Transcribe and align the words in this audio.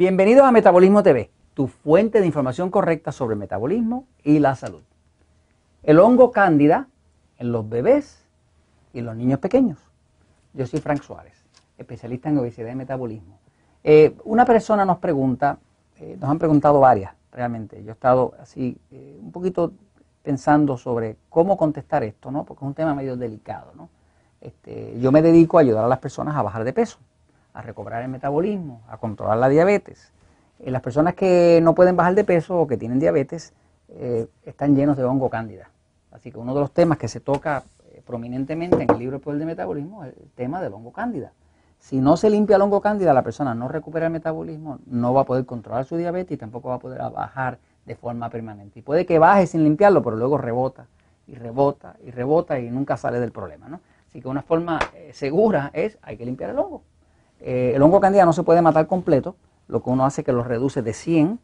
Bienvenidos 0.00 0.46
a 0.46 0.50
Metabolismo 0.50 1.02
TV, 1.02 1.30
tu 1.52 1.66
fuente 1.66 2.20
de 2.20 2.26
información 2.26 2.70
correcta 2.70 3.12
sobre 3.12 3.34
el 3.34 3.38
metabolismo 3.38 4.06
y 4.24 4.38
la 4.38 4.54
salud. 4.54 4.80
El 5.82 5.98
hongo 5.98 6.32
cándida 6.32 6.88
en 7.36 7.52
los 7.52 7.68
bebés 7.68 8.24
y 8.94 9.02
los 9.02 9.14
niños 9.14 9.40
pequeños. 9.40 9.76
Yo 10.54 10.66
soy 10.66 10.80
Frank 10.80 11.02
Suárez, 11.02 11.44
especialista 11.76 12.30
en 12.30 12.38
obesidad 12.38 12.72
y 12.72 12.76
metabolismo. 12.76 13.38
Eh, 13.84 14.16
una 14.24 14.46
persona 14.46 14.86
nos 14.86 14.96
pregunta, 14.96 15.58
eh, 15.98 16.16
nos 16.18 16.30
han 16.30 16.38
preguntado 16.38 16.80
varias 16.80 17.12
realmente, 17.30 17.84
yo 17.84 17.90
he 17.90 17.92
estado 17.92 18.32
así 18.40 18.78
eh, 18.90 19.18
un 19.22 19.32
poquito 19.32 19.74
pensando 20.22 20.78
sobre 20.78 21.18
cómo 21.28 21.58
contestar 21.58 22.04
esto, 22.04 22.30
¿no? 22.30 22.44
porque 22.44 22.64
es 22.64 22.68
un 22.68 22.74
tema 22.74 22.94
medio 22.94 23.18
delicado. 23.18 23.72
¿no? 23.76 23.90
Este, 24.40 24.98
yo 24.98 25.12
me 25.12 25.20
dedico 25.20 25.58
a 25.58 25.60
ayudar 25.60 25.84
a 25.84 25.88
las 25.88 25.98
personas 25.98 26.34
a 26.36 26.40
bajar 26.40 26.64
de 26.64 26.72
peso 26.72 26.96
a 27.52 27.62
recobrar 27.62 28.02
el 28.02 28.08
metabolismo, 28.08 28.82
a 28.88 28.98
controlar 28.98 29.38
la 29.38 29.48
diabetes. 29.48 30.12
Eh, 30.60 30.70
las 30.70 30.82
personas 30.82 31.14
que 31.14 31.60
no 31.62 31.74
pueden 31.74 31.96
bajar 31.96 32.14
de 32.14 32.24
peso 32.24 32.60
o 32.60 32.66
que 32.66 32.76
tienen 32.76 32.98
diabetes 32.98 33.52
eh, 33.88 34.26
están 34.44 34.76
llenos 34.76 34.96
de 34.96 35.04
hongo 35.04 35.30
cándida. 35.30 35.70
Así 36.12 36.30
que 36.30 36.38
uno 36.38 36.54
de 36.54 36.60
los 36.60 36.72
temas 36.72 36.98
que 36.98 37.08
se 37.08 37.20
toca 37.20 37.64
eh, 37.92 38.02
prominentemente 38.04 38.82
en 38.82 38.90
el 38.90 38.98
libro 38.98 39.20
El 39.26 39.38
del 39.38 39.46
Metabolismo 39.46 40.04
es 40.04 40.14
el 40.16 40.30
tema 40.34 40.60
del 40.60 40.72
hongo 40.74 40.92
cándida. 40.92 41.32
Si 41.78 41.98
no 41.98 42.18
se 42.18 42.28
limpia 42.28 42.56
el 42.56 42.62
hongo 42.62 42.82
cándida, 42.82 43.14
la 43.14 43.22
persona 43.22 43.54
no 43.54 43.66
recupera 43.66 44.06
el 44.06 44.12
metabolismo, 44.12 44.80
no 44.84 45.14
va 45.14 45.22
a 45.22 45.24
poder 45.24 45.46
controlar 45.46 45.86
su 45.86 45.96
diabetes 45.96 46.32
y 46.32 46.36
tampoco 46.36 46.68
va 46.68 46.74
a 46.74 46.78
poder 46.78 47.00
bajar 47.10 47.58
de 47.86 47.96
forma 47.96 48.28
permanente. 48.28 48.80
Y 48.80 48.82
puede 48.82 49.06
que 49.06 49.18
baje 49.18 49.46
sin 49.46 49.64
limpiarlo, 49.64 50.02
pero 50.02 50.14
luego 50.16 50.36
rebota 50.36 50.88
y 51.26 51.36
rebota 51.36 51.96
y 52.04 52.10
rebota 52.10 52.58
y 52.60 52.70
nunca 52.70 52.98
sale 52.98 53.18
del 53.18 53.32
problema. 53.32 53.70
¿no? 53.70 53.80
Así 54.10 54.20
que 54.20 54.28
una 54.28 54.42
forma 54.42 54.78
segura 55.12 55.70
es 55.72 55.96
hay 56.02 56.18
que 56.18 56.26
limpiar 56.26 56.50
el 56.50 56.58
hongo. 56.58 56.82
Eh, 57.40 57.72
el 57.74 57.82
hongo 57.82 58.00
candida 58.00 58.24
no 58.24 58.32
se 58.32 58.42
puede 58.42 58.62
matar 58.62 58.86
completo, 58.86 59.36
lo 59.68 59.82
que 59.82 59.90
uno 59.90 60.04
hace 60.04 60.20
es 60.20 60.24
que 60.24 60.32
lo 60.32 60.42
reduce 60.42 60.82
de 60.82 60.92
100, 60.92 61.38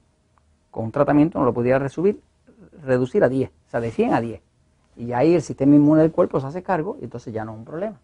con 0.71 0.85
un 0.85 0.93
tratamiento 0.93 1.39
no 1.39 1.45
lo 1.45 1.55
pudiera 1.55 1.79
reducir, 1.79 2.21
reducir 2.83 3.25
a 3.25 3.29
10, 3.29 3.51
o 3.51 3.71
sea, 3.71 3.81
de 3.81 3.91
100 3.91 4.15
a 4.15 4.21
10. 4.21 4.43
Y 4.97 5.13
ahí 5.13 5.35
el 5.35 5.43
sistema 5.43 5.75
inmune 5.75 6.03
del 6.03 6.13
cuerpo 6.13 6.41
se 6.41 6.47
hace 6.47 6.63
cargo 6.63 6.97
y 7.01 7.05
entonces 7.05 7.33
ya 7.33 7.45
no 7.45 7.53
es 7.53 7.59
un 7.59 7.65
problema. 7.65 7.97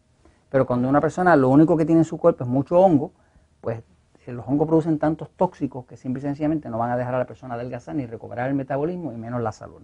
Pero 0.51 0.67
cuando 0.67 0.89
una 0.89 1.01
persona 1.01 1.35
lo 1.37 1.49
único 1.49 1.77
que 1.77 1.87
tiene 1.87 2.03
en 2.03 2.05
su 2.05 2.19
cuerpo 2.19 2.45
es 2.45 2.51
mucho 2.51 2.79
hongo, 2.79 3.13
pues 3.61 3.83
eh, 4.27 4.33
los 4.33 4.47
hongos 4.47 4.69
producen 4.69 4.99
tantos 4.99 5.31
tóxicos 5.31 5.87
que 5.87 5.97
simple 5.97 6.21
y 6.21 6.23
sencillamente 6.23 6.69
no 6.69 6.79
van 6.79 6.91
a 6.91 6.97
dejar 6.97 7.15
a 7.15 7.19
la 7.19 7.27
persona 7.27 7.55
adelgazar 7.55 7.95
ni 7.95 8.07
recuperar 8.07 8.49
el 8.49 8.55
metabolismo 8.55 9.13
y 9.13 9.17
menos 9.17 9.41
la 9.41 9.53
salud. 9.53 9.81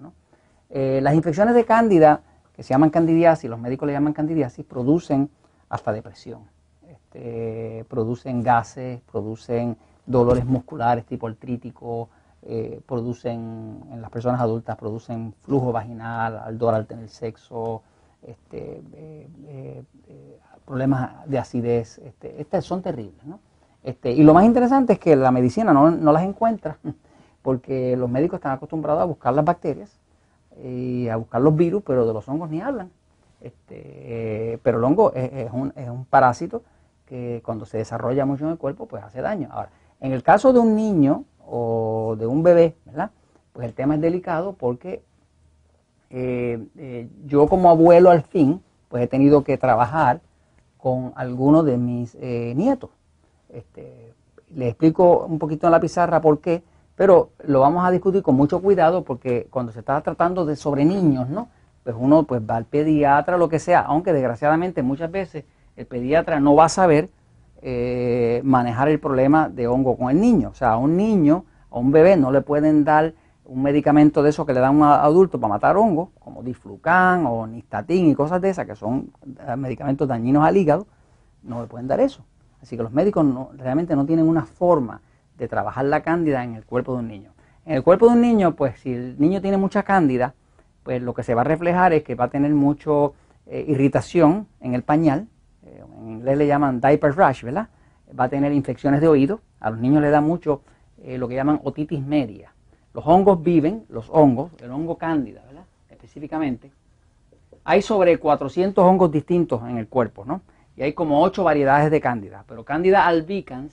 Eh, 0.70 1.00
las 1.02 1.14
infecciones 1.14 1.54
de 1.54 1.64
cándida, 1.64 2.20
que 2.54 2.62
se 2.62 2.70
llaman 2.70 2.90
candidiasis, 2.90 3.48
los 3.48 3.58
médicos 3.58 3.86
le 3.86 3.94
llaman 3.94 4.12
candidiasis, 4.12 4.64
producen 4.64 5.30
hasta 5.68 5.92
depresión. 5.92 6.40
Este, 7.08 7.86
producen 7.88 8.42
gases, 8.42 9.00
producen 9.10 9.78
dolores 10.04 10.44
musculares 10.44 11.06
tipo 11.06 11.26
artrítico, 11.26 12.10
eh, 12.42 12.82
producen, 12.86 13.80
en 13.90 14.02
las 14.02 14.10
personas 14.10 14.42
adultas, 14.42 14.76
producen 14.76 15.32
flujo 15.40 15.72
vaginal, 15.72 16.36
ardor 16.36 16.74
al 16.74 16.86
tener 16.86 17.08
sexo, 17.08 17.82
este, 18.26 18.82
eh, 18.92 19.26
eh, 19.48 20.38
problemas 20.66 21.26
de 21.26 21.38
acidez, 21.38 21.96
este, 21.98 22.38
estas 22.42 22.66
son 22.66 22.82
terribles. 22.82 23.24
¿no? 23.24 23.40
Este, 23.82 24.12
y 24.12 24.22
lo 24.22 24.34
más 24.34 24.44
interesante 24.44 24.92
es 24.94 24.98
que 24.98 25.16
la 25.16 25.30
medicina 25.30 25.72
no, 25.72 25.90
las 25.90 26.22
encuentra, 26.24 26.76
porque 27.42 27.96
los 27.96 28.10
médicos 28.10 28.36
están 28.36 28.52
acostumbrados 28.52 29.00
a 29.00 29.06
buscar 29.06 29.32
las 29.32 29.46
bacterias 29.46 29.98
y 30.62 31.08
a 31.08 31.16
buscar 31.16 31.40
los 31.40 31.56
virus, 31.56 31.82
pero 31.86 32.06
de 32.06 32.12
los 32.12 32.28
hongos 32.28 32.50
ni 32.50 32.60
hablan. 32.60 32.90
Este, 33.40 34.60
pero 34.62 34.76
el 34.76 34.84
hongo 34.84 35.12
es, 35.14 35.50
un, 35.52 35.72
es 35.74 35.88
un 35.88 36.04
parásito 36.04 36.62
que 37.08 37.40
cuando 37.44 37.64
se 37.64 37.78
desarrolla 37.78 38.26
mucho 38.26 38.44
en 38.44 38.50
el 38.50 38.58
cuerpo, 38.58 38.86
pues 38.86 39.02
hace 39.02 39.22
daño. 39.22 39.48
Ahora, 39.50 39.70
en 40.00 40.12
el 40.12 40.22
caso 40.22 40.52
de 40.52 40.58
un 40.58 40.76
niño 40.76 41.24
o 41.44 42.16
de 42.18 42.26
un 42.26 42.42
bebé, 42.42 42.76
¿verdad? 42.84 43.10
Pues 43.52 43.66
el 43.66 43.74
tema 43.74 43.94
es 43.94 44.00
delicado 44.00 44.52
porque 44.52 45.02
eh, 46.10 46.62
eh, 46.76 47.08
yo 47.24 47.48
como 47.48 47.70
abuelo 47.70 48.10
al 48.10 48.22
fin, 48.22 48.62
pues 48.88 49.02
he 49.02 49.06
tenido 49.06 49.42
que 49.42 49.56
trabajar 49.56 50.20
con 50.76 51.12
algunos 51.16 51.64
de 51.64 51.78
mis 51.78 52.14
eh, 52.20 52.52
nietos. 52.54 52.90
Este, 53.48 54.14
les 54.54 54.68
explico 54.68 55.24
un 55.24 55.38
poquito 55.38 55.66
en 55.66 55.72
la 55.72 55.80
pizarra 55.80 56.20
por 56.20 56.40
qué, 56.40 56.62
pero 56.94 57.30
lo 57.44 57.60
vamos 57.60 57.86
a 57.86 57.90
discutir 57.90 58.22
con 58.22 58.36
mucho 58.36 58.60
cuidado 58.60 59.02
porque 59.02 59.46
cuando 59.50 59.72
se 59.72 59.80
está 59.80 60.00
tratando 60.02 60.44
de 60.44 60.56
sobre 60.56 60.84
niños, 60.84 61.28
¿no? 61.28 61.48
Pues 61.84 61.96
uno 61.98 62.24
pues 62.24 62.42
va 62.42 62.56
al 62.56 62.66
pediatra, 62.66 63.38
lo 63.38 63.48
que 63.48 63.58
sea, 63.58 63.80
aunque 63.80 64.12
desgraciadamente 64.12 64.82
muchas 64.82 65.10
veces 65.10 65.44
el 65.78 65.86
pediatra 65.86 66.40
no 66.40 66.56
va 66.56 66.64
a 66.64 66.68
saber 66.68 67.08
eh, 67.62 68.40
manejar 68.44 68.88
el 68.88 68.98
problema 68.98 69.48
de 69.48 69.68
hongo 69.68 69.96
con 69.96 70.10
el 70.10 70.20
niño. 70.20 70.50
O 70.50 70.54
sea, 70.54 70.72
a 70.72 70.76
un 70.76 70.96
niño, 70.96 71.44
a 71.70 71.78
un 71.78 71.92
bebé, 71.92 72.16
no 72.16 72.32
le 72.32 72.40
pueden 72.40 72.84
dar 72.84 73.14
un 73.44 73.62
medicamento 73.62 74.22
de 74.22 74.30
esos 74.30 74.44
que 74.44 74.52
le 74.52 74.60
dan 74.60 74.74
a 74.74 74.76
un 74.76 74.82
adulto 74.82 75.40
para 75.40 75.54
matar 75.54 75.76
hongos, 75.76 76.08
como 76.18 76.42
diflucan 76.42 77.26
o 77.26 77.46
nistatin 77.46 78.08
y 78.08 78.14
cosas 78.14 78.40
de 78.42 78.50
esas, 78.50 78.66
que 78.66 78.74
son 78.74 79.12
eh, 79.46 79.56
medicamentos 79.56 80.06
dañinos 80.08 80.44
al 80.44 80.56
hígado, 80.56 80.88
no 81.44 81.62
le 81.62 81.68
pueden 81.68 81.86
dar 81.86 82.00
eso. 82.00 82.24
Así 82.60 82.76
que 82.76 82.82
los 82.82 82.92
médicos 82.92 83.24
realmente 83.56 83.94
no 83.94 84.04
tienen 84.04 84.28
una 84.28 84.44
forma 84.44 85.00
de 85.38 85.46
trabajar 85.46 85.84
la 85.84 86.02
cándida 86.02 86.42
en 86.42 86.56
el 86.56 86.64
cuerpo 86.64 86.94
de 86.94 86.98
un 86.98 87.08
niño. 87.08 87.30
En 87.64 87.76
el 87.76 87.84
cuerpo 87.84 88.06
de 88.06 88.14
un 88.14 88.20
niño, 88.20 88.56
pues 88.56 88.80
si 88.80 88.92
el 88.92 89.18
niño 89.20 89.40
tiene 89.40 89.56
mucha 89.56 89.84
cándida, 89.84 90.34
pues 90.82 91.00
lo 91.00 91.14
que 91.14 91.22
se 91.22 91.36
va 91.36 91.42
a 91.42 91.44
reflejar 91.44 91.92
es 91.92 92.02
que 92.02 92.16
va 92.16 92.24
a 92.24 92.30
tener 92.30 92.52
mucha 92.52 92.90
eh, 93.46 93.64
irritación 93.68 94.48
en 94.60 94.74
el 94.74 94.82
pañal, 94.82 95.28
en 96.00 96.10
inglés 96.10 96.38
le 96.38 96.46
llaman 96.46 96.80
diaper 96.80 97.16
rash, 97.16 97.42
¿verdad? 97.42 97.68
Va 98.18 98.24
a 98.24 98.28
tener 98.28 98.52
infecciones 98.52 99.00
de 99.00 99.08
oído, 99.08 99.40
a 99.60 99.70
los 99.70 99.78
niños 99.78 100.02
les 100.02 100.10
da 100.10 100.20
mucho 100.20 100.62
eh, 101.02 101.18
lo 101.18 101.28
que 101.28 101.34
llaman 101.34 101.60
otitis 101.64 102.04
media. 102.04 102.52
Los 102.94 103.06
hongos 103.06 103.42
viven, 103.42 103.84
los 103.88 104.08
hongos, 104.10 104.50
el 104.60 104.70
hongo 104.70 104.96
cándida, 104.96 105.42
¿verdad? 105.46 105.64
Específicamente, 105.90 106.70
hay 107.64 107.82
sobre 107.82 108.18
400 108.18 108.82
hongos 108.82 109.10
distintos 109.12 109.62
en 109.62 109.78
el 109.78 109.88
cuerpo, 109.88 110.24
¿no? 110.24 110.40
Y 110.76 110.82
hay 110.82 110.92
como 110.92 111.22
8 111.22 111.44
variedades 111.44 111.90
de 111.90 112.00
cándida, 112.00 112.44
pero 112.46 112.64
cándida 112.64 113.06
albicans 113.06 113.72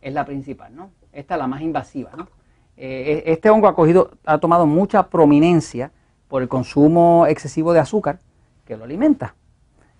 es 0.00 0.14
la 0.14 0.24
principal, 0.24 0.74
¿no? 0.74 0.90
Esta 1.12 1.34
es 1.34 1.38
la 1.38 1.46
más 1.46 1.60
invasiva, 1.60 2.10
¿no? 2.16 2.28
Eh, 2.76 3.24
e, 3.26 3.32
este 3.32 3.50
hongo 3.50 3.68
ha, 3.68 3.74
cogido, 3.74 4.10
ha 4.24 4.38
tomado 4.38 4.66
mucha 4.66 5.08
prominencia 5.08 5.90
por 6.28 6.42
el 6.42 6.48
consumo 6.48 7.26
excesivo 7.26 7.72
de 7.72 7.80
azúcar 7.80 8.18
que 8.64 8.76
lo 8.76 8.84
alimenta 8.84 9.34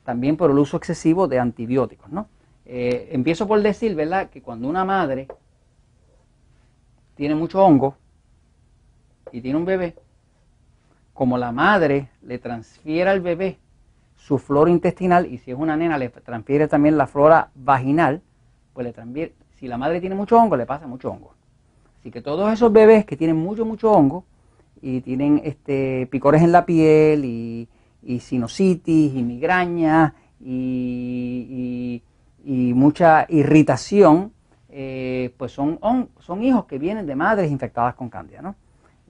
también 0.07 0.37
por 0.37 0.53
el 0.53 0.59
uso 0.59 0.77
excesivo 0.77 1.27
de 1.27 1.41
antibióticos. 1.41 2.11
¿no? 2.11 2.29
Eh, 2.65 3.11
empiezo 3.11 3.47
por 3.47 3.61
decir, 3.61 3.95
¿verdad?, 3.95 4.31
que 4.31 4.41
cuando 4.41 4.69
una 4.69 4.85
madre 4.85 5.27
tiene 7.17 7.35
mucho 7.35 7.63
hongo 7.63 7.97
y 9.33 9.41
tiene 9.41 9.59
un 9.59 9.65
bebé, 9.65 9.97
como 11.13 11.37
la 11.37 11.51
madre 11.51 12.09
le 12.23 12.39
transfiere 12.39 13.11
al 13.11 13.21
bebé 13.21 13.59
su 14.17 14.39
flora 14.39 14.71
intestinal 14.71 15.27
y 15.27 15.39
si 15.39 15.51
es 15.51 15.59
una 15.59 15.77
nena 15.77 15.99
le 15.99 16.09
transfiere 16.09 16.69
también 16.69 16.97
la 16.97 17.09
flora 17.09 17.51
vaginal, 17.55 18.23
pues 18.75 18.87
le 18.87 18.93
transfiere, 18.93 19.35
si 19.59 19.67
la 19.67 19.77
madre 19.77 20.01
tiene 20.01 20.15
mucho 20.15 20.39
hongo, 20.39 20.57
le 20.57 20.67
pasa 20.67 20.87
mucho 20.87 21.11
hongo. 21.11 21.35
Así 21.99 22.13
que 22.13 22.23
todos 22.23 22.53
esos 22.53 22.73
bebés 22.73 23.05
que 23.05 23.17
tienen 23.17 23.37
mucho, 23.37 23.65
mucho 23.65 23.91
hongo 23.91 24.25
y 24.81 25.01
tienen 25.01 25.41
este, 25.43 26.07
picores 26.13 26.43
en 26.43 26.53
la 26.53 26.65
piel 26.65 27.25
y 27.25 27.69
y 28.07 28.21
sinusitis 28.21 29.15
y 29.15 29.23
migraña 29.23 30.15
y, 30.41 32.03
mucha 32.75 33.27
irritación, 33.29 34.33
eh, 34.69 35.35
pues 35.37 35.51
son, 35.51 35.81
son 36.21 36.43
hijos 36.43 36.67
que 36.67 36.79
vienen 36.79 37.07
de 37.07 37.17
madres 37.17 37.51
infectadas 37.51 37.95
con 37.95 38.09
cándida. 38.09 38.43
¿no? 38.43 38.55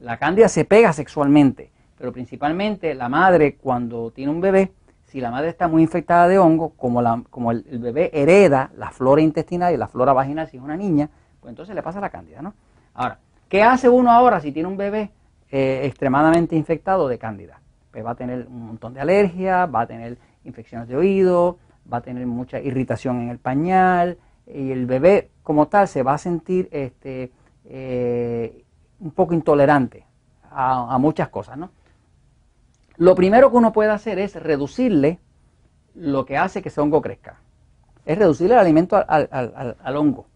La 0.00 0.16
cándida 0.16 0.48
se 0.48 0.64
pega 0.64 0.92
sexualmente, 0.92 1.70
pero 1.98 2.12
principalmente 2.12 2.94
la 2.94 3.08
madre 3.08 3.56
cuando 3.56 4.10
tiene 4.12 4.30
un 4.30 4.40
bebé, 4.40 4.72
si 5.04 5.20
la 5.20 5.30
madre 5.30 5.50
está 5.50 5.68
muy 5.68 5.82
infectada 5.82 6.28
de 6.28 6.38
hongo, 6.38 6.70
como, 6.70 7.02
la, 7.02 7.22
como 7.28 7.50
el, 7.50 7.62
bebé 7.78 8.10
hereda 8.14 8.70
la 8.76 8.90
flora 8.90 9.20
intestinal 9.20 9.74
y 9.74 9.76
la 9.76 9.88
flora 9.88 10.12
vaginal 10.12 10.48
si 10.48 10.56
es 10.56 10.62
una 10.62 10.76
niña, 10.76 11.10
pues 11.40 11.50
entonces 11.50 11.74
le 11.74 11.82
pasa 11.82 12.00
la 12.00 12.10
cándida. 12.10 12.40
¿no? 12.40 12.54
Ahora, 12.94 13.18
¿qué 13.48 13.62
hace 13.62 13.88
uno 13.88 14.10
ahora 14.10 14.40
si 14.40 14.52
tiene 14.52 14.68
un 14.68 14.76
bebé 14.76 15.10
eh, 15.50 15.82
extremadamente 15.84 16.56
infectado 16.56 17.08
de 17.08 17.18
cándida? 17.18 17.60
Pues 17.96 18.04
va 18.04 18.10
a 18.10 18.14
tener 18.14 18.46
un 18.46 18.66
montón 18.66 18.92
de 18.92 19.00
alergias, 19.00 19.74
va 19.74 19.80
a 19.80 19.86
tener 19.86 20.18
infecciones 20.44 20.86
de 20.86 20.96
oído, 20.98 21.56
va 21.90 21.96
a 21.96 22.00
tener 22.02 22.26
mucha 22.26 22.60
irritación 22.60 23.22
en 23.22 23.30
el 23.30 23.38
pañal 23.38 24.18
y 24.46 24.70
el 24.70 24.84
bebé 24.84 25.30
como 25.42 25.68
tal 25.68 25.88
se 25.88 26.02
va 26.02 26.12
a 26.12 26.18
sentir 26.18 26.68
este, 26.72 27.32
eh, 27.64 28.66
un 29.00 29.12
poco 29.12 29.32
intolerante 29.32 30.04
a, 30.50 30.98
muchas 30.98 31.30
cosas. 31.30 31.56
¿no? 31.56 31.70
Lo 32.98 33.14
primero 33.14 33.50
que 33.50 33.56
uno 33.56 33.72
puede 33.72 33.92
hacer 33.92 34.18
es 34.18 34.34
reducirle 34.36 35.18
lo 35.94 36.26
que 36.26 36.36
hace 36.36 36.60
que 36.60 36.68
ese 36.68 36.82
hongo 36.82 37.00
crezca. 37.00 37.40
Es 38.04 38.18
reducirle 38.18 38.56
el 38.56 38.60
alimento 38.60 39.02
al, 39.08 39.96
hongo. 39.96 40.26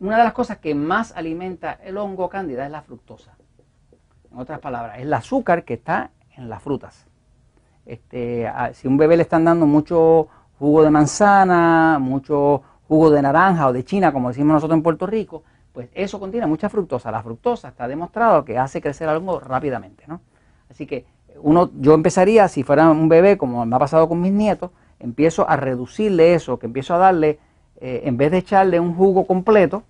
Una 0.00 0.18
de 0.18 0.24
las 0.24 0.34
cosas 0.34 0.58
que 0.58 0.74
más 0.74 1.12
alimenta 1.16 1.78
el 1.82 1.96
hongo 1.96 2.28
cándida 2.28 2.66
es 2.66 2.70
la 2.70 2.82
fructosa. 2.82 3.38
En 4.30 4.38
otras 4.38 4.58
palabras, 4.58 4.98
es 4.98 5.04
el 5.04 5.14
azúcar 5.14 5.64
que 5.64 5.72
está 5.72 6.10
en 6.36 6.48
las 6.48 6.62
frutas. 6.62 7.06
Este, 7.84 8.50
si 8.74 8.86
a 8.86 8.90
un 8.90 8.96
bebé 8.96 9.16
le 9.16 9.22
están 9.22 9.44
dando 9.44 9.66
mucho 9.66 10.28
jugo 10.58 10.82
de 10.82 10.90
manzana, 10.90 11.98
mucho 12.00 12.62
jugo 12.86 13.10
de 13.10 13.22
naranja 13.22 13.66
o 13.66 13.72
de 13.72 13.84
china, 13.84 14.12
como 14.12 14.28
decimos 14.28 14.54
nosotros 14.54 14.76
en 14.76 14.82
Puerto 14.82 15.06
Rico, 15.06 15.42
pues 15.72 15.88
eso 15.94 16.20
contiene 16.20 16.46
mucha 16.46 16.68
fructosa. 16.68 17.10
La 17.10 17.22
fructosa 17.22 17.68
está 17.68 17.88
demostrado 17.88 18.44
que 18.44 18.58
hace 18.58 18.80
crecer 18.80 19.08
al 19.08 19.16
hongo 19.16 19.40
rápidamente, 19.40 20.04
¿no? 20.06 20.20
Así 20.70 20.86
que 20.86 21.06
uno, 21.40 21.70
yo 21.78 21.94
empezaría, 21.94 22.46
si 22.48 22.62
fuera 22.62 22.90
un 22.90 23.08
bebé, 23.08 23.36
como 23.36 23.64
me 23.64 23.74
ha 23.74 23.78
pasado 23.78 24.08
con 24.08 24.20
mis 24.20 24.32
nietos, 24.32 24.70
empiezo 25.00 25.48
a 25.48 25.56
reducirle 25.56 26.34
eso, 26.34 26.58
que 26.58 26.66
empiezo 26.66 26.94
a 26.94 26.98
darle, 26.98 27.38
eh, 27.80 28.02
en 28.04 28.16
vez 28.16 28.30
de 28.30 28.38
echarle 28.38 28.78
un 28.78 28.94
jugo 28.94 29.26
completo 29.26 29.82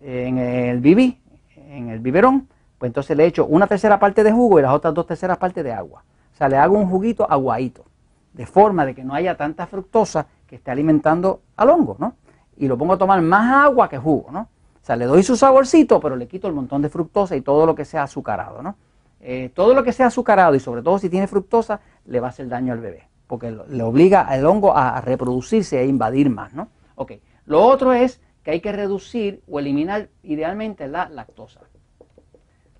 eh, 0.00 0.24
en 0.26 0.38
el 0.38 0.80
bibí, 0.80 1.20
en 1.56 1.90
el 1.90 1.98
biberón, 1.98 2.48
pues 2.84 2.90
entonces 2.90 3.16
le 3.16 3.24
echo 3.24 3.46
una 3.46 3.66
tercera 3.66 3.98
parte 3.98 4.22
de 4.22 4.30
jugo 4.30 4.58
y 4.58 4.62
las 4.62 4.74
otras 4.74 4.92
dos 4.92 5.06
terceras 5.06 5.38
partes 5.38 5.64
de 5.64 5.72
agua. 5.72 6.04
O 6.34 6.36
sea, 6.36 6.50
le 6.50 6.58
hago 6.58 6.76
un 6.76 6.86
juguito 6.86 7.26
aguadito, 7.26 7.86
de 8.34 8.44
forma 8.44 8.84
de 8.84 8.94
que 8.94 9.02
no 9.02 9.14
haya 9.14 9.38
tanta 9.38 9.66
fructosa 9.66 10.26
que 10.46 10.56
esté 10.56 10.70
alimentando 10.70 11.40
al 11.56 11.70
hongo, 11.70 11.96
¿no? 11.98 12.16
Y 12.58 12.68
lo 12.68 12.76
pongo 12.76 12.92
a 12.92 12.98
tomar 12.98 13.22
más 13.22 13.64
agua 13.64 13.88
que 13.88 13.96
jugo, 13.96 14.30
¿no? 14.30 14.40
O 14.40 14.84
sea, 14.84 14.96
le 14.96 15.06
doy 15.06 15.22
su 15.22 15.34
saborcito, 15.34 15.98
pero 15.98 16.14
le 16.14 16.28
quito 16.28 16.46
el 16.46 16.52
montón 16.52 16.82
de 16.82 16.90
fructosa 16.90 17.34
y 17.34 17.40
todo 17.40 17.64
lo 17.64 17.74
que 17.74 17.86
sea 17.86 18.02
azucarado, 18.02 18.62
¿no? 18.62 18.76
Eh, 19.22 19.50
todo 19.54 19.72
lo 19.72 19.82
que 19.82 19.94
sea 19.94 20.08
azucarado 20.08 20.54
y 20.54 20.60
sobre 20.60 20.82
todo 20.82 20.98
si 20.98 21.08
tiene 21.08 21.26
fructosa, 21.26 21.80
le 22.04 22.20
va 22.20 22.26
a 22.26 22.30
hacer 22.30 22.48
daño 22.48 22.74
al 22.74 22.80
bebé, 22.80 23.08
porque 23.26 23.50
le 23.66 23.82
obliga 23.82 24.20
al 24.20 24.44
hongo 24.44 24.76
a, 24.76 25.00
reproducirse 25.00 25.80
e 25.80 25.86
invadir 25.86 26.28
más, 26.28 26.52
¿no? 26.52 26.68
Ok, 26.96 27.12
lo 27.46 27.64
otro 27.64 27.94
es 27.94 28.20
que 28.42 28.50
hay 28.50 28.60
que 28.60 28.72
reducir 28.72 29.42
o 29.50 29.58
eliminar 29.58 30.10
idealmente 30.22 30.86
la 30.86 31.08
lactosa. 31.08 31.60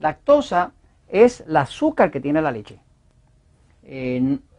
Lactosa 0.05 0.73
es 1.09 1.41
el 1.49 1.57
azúcar 1.57 2.11
que 2.11 2.21
tiene 2.21 2.43
la 2.43 2.53
leche. 2.53 2.79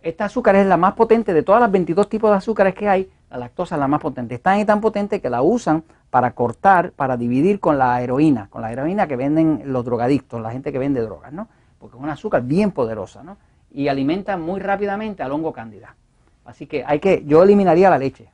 Esta 0.01 0.25
azúcar 0.25 0.55
es 0.55 0.65
la 0.65 0.75
más 0.75 0.93
potente 0.95 1.35
de 1.35 1.43
todas 1.43 1.61
las 1.61 1.71
22 1.71 2.09
tipos 2.09 2.31
de 2.31 2.37
azúcares 2.37 2.73
que 2.73 2.89
hay, 2.89 3.07
la 3.29 3.37
lactosa 3.37 3.75
es 3.75 3.79
la 3.79 3.87
más 3.87 4.01
potente. 4.01 4.33
Es 4.33 4.41
tan 4.41 4.59
y 4.59 4.65
tan 4.65 4.81
potente 4.81 5.21
que 5.21 5.29
la 5.29 5.43
usan 5.43 5.83
para 6.09 6.31
cortar, 6.31 6.93
para 6.93 7.15
dividir 7.15 7.59
con 7.59 7.77
la 7.77 8.01
heroína, 8.01 8.47
con 8.49 8.63
la 8.63 8.71
heroína 8.71 9.07
que 9.07 9.15
venden 9.15 9.61
los 9.65 9.85
drogadictos, 9.85 10.41
la 10.41 10.49
gente 10.49 10.71
que 10.71 10.79
vende 10.79 11.01
drogas, 11.01 11.31
¿no? 11.31 11.47
Porque 11.77 11.95
es 11.95 12.01
una 12.01 12.13
azúcar 12.13 12.41
bien 12.41 12.71
poderosa, 12.71 13.21
¿no? 13.21 13.37
Y 13.71 13.87
alimenta 13.87 14.37
muy 14.37 14.59
rápidamente 14.59 15.21
al 15.21 15.31
hongo 15.31 15.53
cándida. 15.53 15.95
Así 16.43 16.65
que 16.65 16.83
hay 16.83 16.99
que, 16.99 17.23
yo 17.23 17.43
eliminaría 17.43 17.91
la 17.91 17.99
leche. 17.99 18.29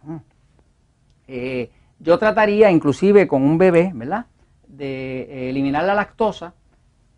Eh, 1.28 1.72
yo 2.00 2.18
trataría, 2.18 2.72
inclusive 2.72 3.28
con 3.28 3.42
un 3.42 3.58
bebé, 3.58 3.92
¿verdad? 3.94 4.28
De 4.66 5.24
eh, 5.24 5.50
eliminar 5.50 5.84
la 5.84 5.94
lactosa 5.94 6.54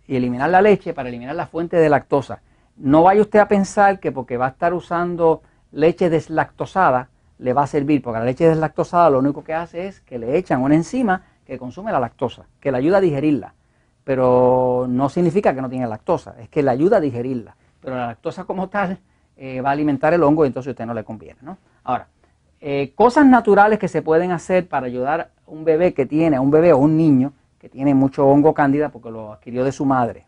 y 0.08 0.16
eliminar 0.16 0.50
la 0.50 0.62
leche 0.62 0.94
para 0.94 1.10
eliminar 1.10 1.36
la 1.36 1.48
fuente 1.48 1.78
de 1.78 1.90
lactosa. 1.90 2.42
No 2.76 3.04
vaya 3.04 3.22
usted 3.22 3.40
a 3.40 3.48
pensar 3.48 4.00
que 4.00 4.12
porque 4.12 4.38
va 4.38 4.48
a 4.48 4.50
estar 4.50 4.74
usando 4.74 5.42
leche 5.72 6.10
deslactosada, 6.10 7.10
le 7.38 7.54
va 7.54 7.64
a 7.64 7.68
servir, 7.68 8.02
porque 8.02 8.20
la 8.20 8.26
leche 8.26 8.48
deslactosada 8.48 9.10
lo 9.10 9.20
único 9.20 9.44
que 9.44 9.54
hace 9.54 9.88
es 9.88 10.02
que 10.02 10.18
le 10.18 10.38
echan 10.38 10.62
una 10.62 10.76
enzima 10.76 11.24
que 11.46 11.58
consume 11.58 11.92
la 11.92 12.00
lactosa, 12.00 12.46
que 12.60 12.72
le 12.72 12.78
ayuda 12.78 12.98
a 12.98 13.02
digerirla. 13.02 13.54
Pero 14.04 14.86
no 14.90 15.10
significa 15.10 15.54
que 15.54 15.62
no 15.62 15.70
tiene 15.70 15.88
lactosa, 15.88 16.36
es 16.40 16.50
que 16.50 16.64
le 16.64 16.72
ayuda 16.72 16.98
a 16.98 17.00
digerirla. 17.00 17.56
Pero 17.80 17.96
la 17.96 18.08
lactosa 18.08 18.46
como 18.46 18.70
tal 18.70 19.00
eh, 19.38 19.62
va 19.62 19.70
a 19.70 19.74
alimentar 19.74 20.14
el 20.14 20.24
hongo 20.24 20.46
y 20.46 20.48
entonces 20.48 20.70
a 20.70 20.72
usted 20.72 20.86
no 20.86 20.94
le 20.94 21.04
conviene. 21.04 21.40
¿no? 21.42 21.58
Ahora, 21.84 22.08
eh, 22.60 22.94
cosas 22.96 23.26
naturales 23.26 23.80
que 23.80 23.88
se 23.88 24.02
pueden 24.02 24.32
hacer 24.32 24.68
para 24.68 24.86
ayudar 24.86 25.22
a 25.22 25.30
un 25.48 25.66
bebé 25.66 25.94
que 25.94 26.06
tiene, 26.06 26.38
a 26.38 26.42
un 26.42 26.52
bebé 26.52 26.74
o 26.74 26.78
un 26.78 26.98
niño 26.98 27.34
que 27.64 27.70
tiene 27.70 27.96
mucho 27.96 28.28
hongo 28.28 28.54
cándida 28.54 28.90
porque 28.90 29.10
lo 29.10 29.32
adquirió 29.32 29.64
de 29.64 29.72
su 29.72 29.86
madre, 29.86 30.26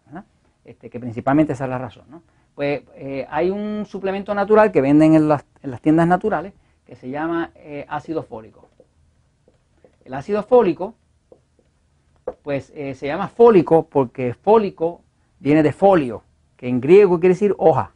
este, 0.64 0.90
que 0.90 1.02
principalmente 1.02 1.52
esa 1.52 1.66
es 1.66 1.70
la 1.70 1.78
razón. 1.78 2.06
¿no? 2.08 2.22
Pues 2.56 2.84
eh, 2.96 3.28
hay 3.30 3.50
un 3.50 3.86
suplemento 3.86 4.34
natural 4.34 4.72
que 4.72 4.80
venden 4.80 5.16
en 5.16 5.28
las, 5.28 5.44
en 5.62 5.72
las 5.72 5.82
tiendas 5.82 6.08
naturales 6.08 6.54
que 6.86 6.96
se 6.96 7.10
llama 7.10 7.52
eh, 7.56 7.86
ácido 7.90 8.24
fólico. 8.24 8.70
El 10.06 10.14
ácido 10.14 10.44
fólico, 10.44 10.96
pues 12.42 12.72
eh, 12.74 12.96
se 12.96 13.08
llama 13.08 13.28
fólico 13.28 13.86
porque 13.86 14.34
fólico 14.34 15.02
viene 15.38 15.62
de 15.62 15.74
folio, 15.74 16.24
que 16.56 16.70
en 16.70 16.80
griego 16.80 17.20
quiere 17.20 17.34
decir 17.34 17.54
hoja. 17.58 17.92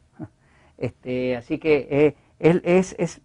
Este, 0.78 1.38
así 1.38 1.60
que 1.60 2.16
es, 2.40 2.94
es, 2.98 3.22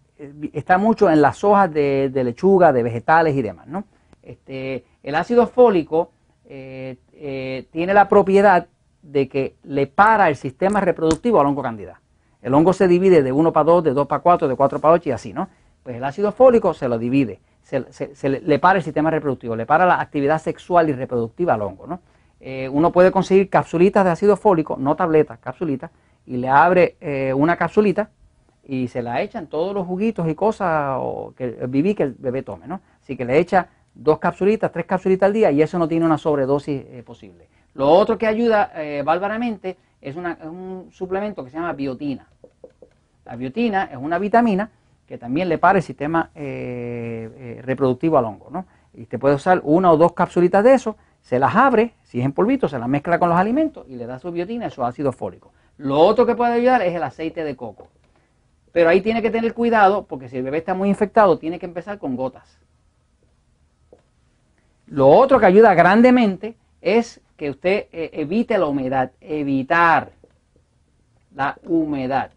está 0.53 0.77
mucho 0.77 1.09
en 1.09 1.21
las 1.21 1.43
hojas 1.43 1.73
de, 1.73 2.09
lechuga, 2.13 2.71
de 2.71 2.83
vegetales 2.83 3.35
y 3.35 3.41
demás. 3.41 3.67
¿no? 3.67 3.83
Este, 4.25 4.83
el 5.03 5.15
ácido 5.15 5.47
fólico 5.47 6.11
tiene 6.47 7.93
la 7.93 8.07
propiedad 8.09 8.67
de 9.01 9.29
que 9.29 9.55
le 9.63 9.87
para 9.87 10.29
el 10.29 10.35
sistema 10.35 10.81
reproductivo 10.81 11.39
al 11.39 11.47
hongo 11.47 11.61
candida. 11.61 12.01
El 12.41 12.53
hongo 12.53 12.73
se 12.73 12.87
divide 12.87 13.23
de 13.23 13.31
1 13.31 13.53
para 13.53 13.63
2, 13.63 13.83
de 13.85 13.93
2 13.93 14.07
para 14.07 14.21
4, 14.21 14.47
de 14.47 14.55
4 14.55 14.79
para 14.79 14.93
8 14.93 15.09
y 15.09 15.11
así, 15.11 15.33
¿no? 15.33 15.47
Pues 15.83 15.95
el 15.95 16.03
ácido 16.03 16.31
fólico 16.31 16.73
se 16.73 16.87
lo 16.87 16.97
divide, 16.97 17.39
se, 17.61 18.29
le, 18.29 18.59
para 18.59 18.79
el 18.79 18.83
sistema 18.83 19.09
reproductivo, 19.11 19.55
le 19.55 19.65
para 19.65 19.85
la 19.85 20.01
actividad 20.01 20.39
sexual 20.39 20.89
y 20.89 20.93
reproductiva 20.93 21.53
al 21.53 21.61
hongo, 21.61 21.87
¿no? 21.87 22.01
Eh, 22.39 22.69
uno 22.69 22.91
puede 22.91 23.11
conseguir 23.11 23.49
capsulitas 23.49 24.03
de 24.05 24.11
ácido 24.11 24.35
fólico, 24.37 24.77
no 24.77 24.95
tabletas, 24.95 25.39
capsulitas, 25.39 25.89
y 26.25 26.37
le 26.37 26.49
abre 26.49 26.97
eh, 27.01 27.33
una 27.33 27.55
capsulita 27.55 28.09
y 28.63 28.87
se 28.87 29.01
la 29.01 29.21
echan 29.21 29.47
todos 29.47 29.73
los 29.73 29.85
juguitos 29.85 30.27
y 30.27 30.35
cosas 30.35 30.99
que 31.35 31.65
viví 31.67 31.95
que 31.95 32.03
el 32.03 32.15
bebé 32.17 32.43
tome, 32.43 32.67
¿no? 32.67 32.81
Así 33.01 33.15
que 33.15 33.25
le 33.25 33.37
echa 33.37 33.69
dos 33.95 34.19
capsulitas, 34.19 34.71
tres 34.71 34.85
capsulitas 34.85 35.27
al 35.27 35.33
día 35.33 35.51
y 35.51 35.61
eso 35.61 35.79
no 35.79 35.87
tiene 35.87 36.05
una 36.05 36.17
sobredosis 36.17 36.83
eh, 36.87 37.03
posible. 37.03 37.47
Lo 37.73 37.89
otro 37.89 38.17
que 38.17 38.27
ayuda 38.27 38.71
bárbaramente 39.03 39.75
es 39.99 40.15
un 40.15 40.87
suplemento 40.91 41.43
que 41.43 41.49
se 41.49 41.57
llama 41.57 41.73
biotina. 41.73 42.25
La 43.25 43.35
biotina 43.35 43.85
es 43.91 43.97
una 43.97 44.19
vitamina 44.19 44.69
que 45.07 45.17
también 45.17 45.49
le 45.49 45.57
para 45.57 45.79
el 45.79 45.83
sistema 45.83 46.31
eh, 46.35 47.29
eh, 47.35 47.61
reproductivo 47.63 48.17
al 48.17 48.25
hongo. 48.25 48.49
¿no? 48.51 48.65
Y 48.93 49.03
usted 49.03 49.19
puede 49.19 49.35
usar 49.35 49.61
una 49.63 49.91
o 49.91 49.97
dos 49.97 50.13
capsulitas 50.13 50.63
de 50.63 50.73
eso, 50.73 50.95
se 51.21 51.39
las 51.39 51.55
abre, 51.55 51.93
si 52.03 52.19
es 52.19 52.25
en 52.25 52.31
polvito, 52.31 52.67
se 52.67 52.79
las 52.79 52.87
mezcla 52.87 53.19
con 53.19 53.29
los 53.29 53.37
alimentos 53.37 53.85
y 53.87 53.95
le 53.95 54.05
da 54.05 54.19
su 54.19 54.31
biotina 54.31 54.67
y 54.67 54.71
su 54.71 54.83
ácido 54.83 55.11
fólico. 55.11 55.51
Lo 55.77 55.99
otro 55.99 56.25
que 56.25 56.35
puede 56.35 56.53
ayudar 56.53 56.81
es 56.81 56.93
el 56.95 57.03
aceite 57.03 57.43
de 57.43 57.55
coco. 57.55 57.87
Pero 58.71 58.89
ahí 58.89 59.01
tiene 59.01 59.21
que 59.21 59.31
tener 59.31 59.53
cuidado 59.53 60.05
porque 60.05 60.29
si 60.29 60.37
el 60.37 60.43
bebé 60.43 60.57
está 60.57 60.73
muy 60.73 60.89
infectado, 60.89 61.39
tiene 61.39 61.59
que 61.59 61.65
empezar 61.65 61.97
con 61.97 62.15
gotas. 62.15 62.59
Lo 64.95 65.09
otro 65.09 65.41
que 65.41 65.45
ayuda 65.45 65.73
grandemente 65.73 66.55
es 66.79 67.19
que 67.35 67.49
usted 67.49 67.87
eh, 67.91 68.11
evite 68.13 68.57
la 68.57 68.67
humedad, 68.67 69.11
evitar 69.19 70.11
la 71.35 71.57
humedad 71.63 72.31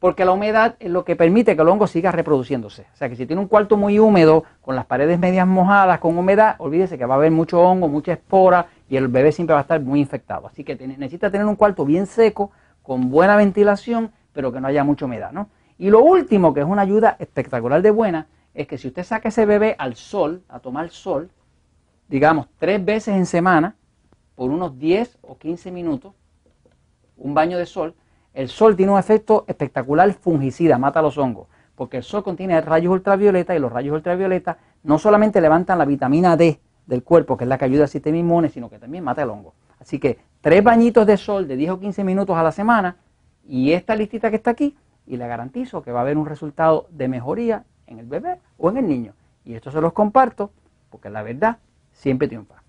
porque 0.00 0.24
la 0.24 0.32
humedad 0.32 0.74
es 0.80 0.90
lo 0.90 1.04
que 1.04 1.14
permite 1.14 1.54
que 1.54 1.62
el 1.62 1.68
hongo 1.68 1.86
siga 1.86 2.10
reproduciéndose. 2.10 2.86
O 2.92 2.96
sea 2.96 3.08
que 3.08 3.14
si 3.14 3.24
tiene 3.24 3.40
un 3.40 3.46
cuarto 3.46 3.76
muy 3.76 4.00
húmedo, 4.00 4.42
con 4.60 4.74
las 4.74 4.84
paredes 4.84 5.16
medias 5.20 5.46
mojadas, 5.46 6.00
con 6.00 6.18
humedad, 6.18 6.56
olvídese 6.58 6.98
que 6.98 7.06
va 7.06 7.14
a 7.14 7.18
haber 7.18 7.30
mucho 7.30 7.60
hongo, 7.60 7.86
mucha 7.86 8.14
espora 8.14 8.66
y 8.90 8.96
el 8.96 9.06
bebé 9.06 9.30
siempre 9.30 9.54
va 9.54 9.60
a 9.60 9.62
estar 9.62 9.80
muy 9.80 10.00
infectado. 10.00 10.48
Así 10.48 10.64
que 10.64 10.74
necesita 10.74 11.30
tener 11.30 11.46
un 11.46 11.54
cuarto 11.54 11.84
bien 11.84 12.06
seco, 12.06 12.50
con 12.82 13.10
buena 13.10 13.36
ventilación, 13.36 14.10
pero 14.32 14.50
que 14.50 14.60
no 14.60 14.66
haya 14.66 14.82
mucha 14.82 15.04
humedad. 15.04 15.30
¿no? 15.30 15.46
Y 15.78 15.88
lo 15.90 16.00
último, 16.02 16.52
que 16.52 16.58
es 16.58 16.66
una 16.66 16.82
ayuda 16.82 17.14
espectacular 17.20 17.80
de 17.80 17.92
buena, 17.92 18.26
es 18.54 18.66
que 18.66 18.78
si 18.78 18.88
usted 18.88 19.04
saca 19.04 19.28
ese 19.28 19.46
bebé 19.46 19.74
al 19.78 19.96
sol, 19.96 20.42
a 20.48 20.60
tomar 20.60 20.90
sol, 20.90 21.30
digamos 22.08 22.46
tres 22.58 22.84
veces 22.84 23.16
en 23.16 23.26
semana, 23.26 23.76
por 24.34 24.50
unos 24.50 24.78
10 24.78 25.18
o 25.22 25.38
15 25.38 25.70
minutos, 25.70 26.14
un 27.16 27.34
baño 27.34 27.58
de 27.58 27.66
sol, 27.66 27.94
el 28.34 28.48
sol 28.48 28.76
tiene 28.76 28.92
un 28.92 28.98
efecto 28.98 29.44
espectacular 29.46 30.12
fungicida, 30.14 30.78
mata 30.78 31.02
los 31.02 31.18
hongos, 31.18 31.48
porque 31.74 31.98
el 31.98 32.02
sol 32.02 32.22
contiene 32.22 32.60
rayos 32.60 32.92
ultravioleta 32.92 33.54
y 33.54 33.58
los 33.58 33.72
rayos 33.72 33.94
ultravioleta 33.94 34.58
no 34.82 34.98
solamente 34.98 35.40
levantan 35.40 35.78
la 35.78 35.84
vitamina 35.84 36.36
D 36.36 36.60
del 36.86 37.02
cuerpo, 37.02 37.36
que 37.36 37.44
es 37.44 37.48
la 37.48 37.58
que 37.58 37.66
ayuda 37.66 37.84
al 37.84 37.88
sistema 37.88 38.16
inmune, 38.16 38.48
sino 38.48 38.68
que 38.68 38.78
también 38.78 39.04
mata 39.04 39.22
el 39.22 39.30
hongo. 39.30 39.54
Así 39.78 39.98
que 39.98 40.18
tres 40.40 40.62
bañitos 40.62 41.06
de 41.06 41.16
sol 41.16 41.46
de 41.46 41.56
10 41.56 41.72
o 41.72 41.80
15 41.80 42.04
minutos 42.04 42.36
a 42.36 42.42
la 42.42 42.52
semana 42.52 42.96
y 43.46 43.72
esta 43.72 43.96
listita 43.96 44.30
que 44.30 44.36
está 44.36 44.50
aquí, 44.50 44.76
y 45.06 45.16
le 45.16 45.26
garantizo 45.26 45.82
que 45.82 45.92
va 45.92 46.00
a 46.00 46.02
haber 46.02 46.16
un 46.16 46.26
resultado 46.26 46.86
de 46.90 47.08
mejoría 47.08 47.64
en 47.86 47.98
el 47.98 48.06
bebé 48.06 48.38
o 48.58 48.70
en 48.70 48.78
el 48.78 48.88
niño. 48.88 49.14
Y 49.44 49.54
esto 49.54 49.70
se 49.70 49.80
los 49.80 49.92
comparto 49.92 50.50
porque 50.90 51.10
la 51.10 51.22
verdad 51.22 51.58
siempre 51.92 52.28
triunfa. 52.28 52.61